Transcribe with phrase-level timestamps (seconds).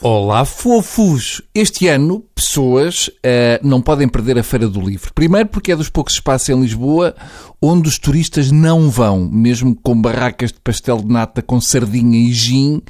[0.00, 1.42] Olá, fofos!
[1.52, 5.12] Este ano, pessoas uh, não podem perder a Feira do Livro.
[5.12, 7.16] Primeiro, porque é dos poucos espaços em Lisboa
[7.60, 12.32] onde os turistas não vão, mesmo com barracas de pastel de nata com sardinha e
[12.32, 12.80] gin.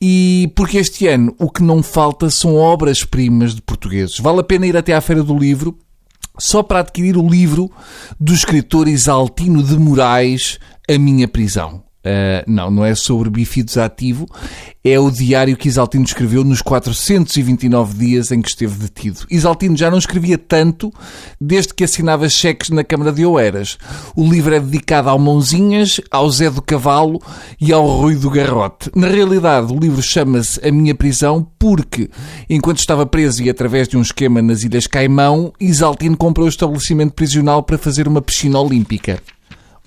[0.00, 4.20] E porque este ano o que não falta são obras-primas de portugueses.
[4.20, 5.76] Vale a pena ir até à Feira do Livro
[6.38, 7.68] só para adquirir o livro
[8.20, 11.85] do escritor Isaltino de Moraes, A Minha Prisão.
[12.06, 14.28] Uh, não, não é sobre bifidus ativo,
[14.84, 19.26] é o diário que Isaltino escreveu nos 429 dias em que esteve detido.
[19.28, 20.92] Isaltino já não escrevia tanto
[21.40, 23.76] desde que assinava cheques na Câmara de Oeiras.
[24.14, 27.20] O livro é dedicado ao Mãozinhas, ao Zé do Cavalo
[27.60, 28.88] e ao Rui do Garrote.
[28.94, 32.08] Na realidade, o livro chama-se A Minha Prisão porque,
[32.48, 37.14] enquanto estava preso e através de um esquema nas Ilhas Caimão, Isaltino comprou o estabelecimento
[37.14, 39.20] prisional para fazer uma piscina olímpica.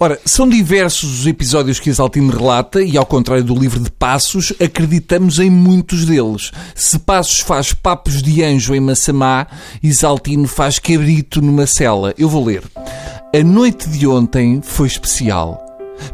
[0.02, 4.53] Ora, são diversos os episódios que Isaltino relata e, ao contrário do livro de Passos,
[4.58, 6.52] acreditamos em muitos deles.
[6.73, 9.45] Se Passos faz papos de anjo em Massamá,
[9.83, 12.14] Isaltino faz cabrito numa cela.
[12.17, 12.64] Eu vou ler.
[13.36, 15.59] A noite de ontem foi especial.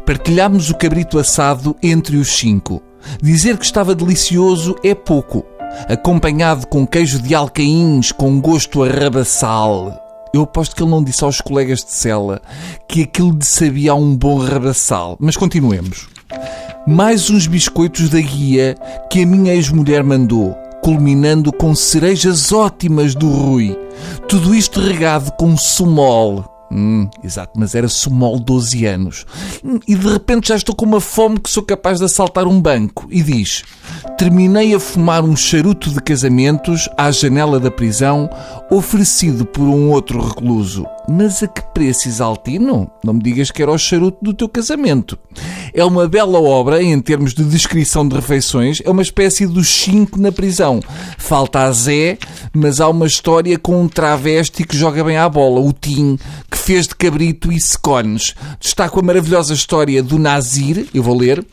[0.04, 2.82] Partilhámos o cabrito assado entre os cinco.
[3.22, 5.46] Dizer que estava delicioso é pouco.
[5.88, 10.05] Acompanhado com queijo de alcaíns com gosto a rabaçal
[10.36, 12.40] eu aposto que ele não disse aos colegas de cela
[12.88, 15.16] que aquilo lhe sabia um bom rabaçal.
[15.18, 16.08] Mas continuemos.
[16.86, 18.76] Mais uns biscoitos da guia
[19.10, 23.76] que a minha ex-mulher mandou, culminando com cerejas ótimas do Rui.
[24.28, 26.55] Tudo isto regado com sumol.
[26.70, 29.24] Hum, exato, mas era sumol 12 anos.
[29.86, 33.06] E de repente já estou com uma fome que sou capaz de assaltar um banco.
[33.10, 33.62] E diz:
[34.18, 38.28] terminei a fumar um charuto de casamentos à janela da prisão,
[38.70, 40.84] oferecido por um outro recluso.
[41.08, 42.90] Mas a que preço, Isaltino?
[43.04, 45.16] Não me digas que era o charuto do teu casamento.
[45.72, 50.20] É uma bela obra em termos de descrição de refeições, é uma espécie dos cinco
[50.20, 50.80] na prisão.
[51.18, 52.18] Falta a Zé,
[52.52, 56.18] mas há uma história com um travesti que joga bem à bola, o Tim,
[56.50, 58.34] que fez de cabrito e secones.
[58.58, 61.44] Destaco a maravilhosa história do Nazir, eu vou ler.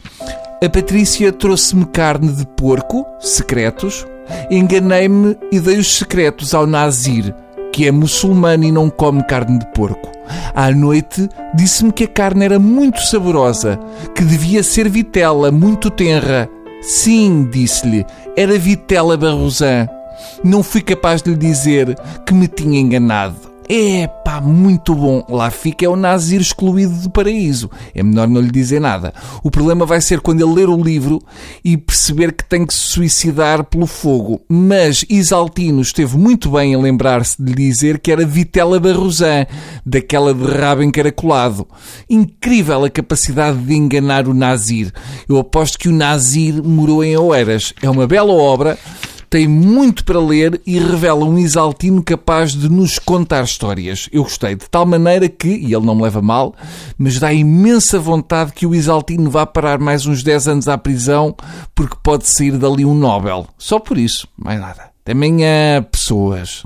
[0.64, 4.08] A Patrícia trouxe-me carne de porco, secretos.
[4.50, 7.36] Enganei-me e dei os secretos ao Nazir,
[7.74, 10.12] que é muçulmano e não come carne de porco.
[10.54, 13.80] À noite, disse-me que a carne era muito saborosa,
[14.16, 16.48] que devia ser vitela, muito tenra.
[16.82, 18.06] Sim, disse-lhe,
[18.38, 19.88] era vitela barrosan.
[20.44, 23.53] Não fui capaz de lhe dizer que me tinha enganado.
[23.70, 25.26] É pá, muito bom.
[25.30, 27.70] Lá fica é o Nazir excluído do paraíso.
[27.94, 29.14] É melhor não lhe dizer nada.
[29.44, 31.22] O problema vai ser quando ele ler o livro
[31.64, 34.42] e perceber que tem que se suicidar pelo fogo.
[34.50, 39.46] Mas Isaltino esteve muito bem a lembrar-se de lhe dizer que era Vitela Barrosan,
[39.86, 41.68] daquela de rabo encaracolado.
[42.10, 44.92] Incrível a capacidade de enganar o Nazir.
[45.28, 47.74] Eu aposto que o Nazir morou em Oeiras.
[47.82, 48.78] É uma bela obra
[49.34, 54.08] tem muito para ler e revela um Isaltino capaz de nos contar histórias.
[54.12, 56.54] Eu gostei, de tal maneira que, e ele não me leva mal,
[57.00, 61.36] mas dá imensa vontade que o Isaltino vá parar mais uns 10 anos à prisão,
[61.74, 63.48] porque pode sair dali um Nobel.
[63.58, 64.92] Só por isso, mais nada.
[65.02, 66.64] Até amanhã, pessoas.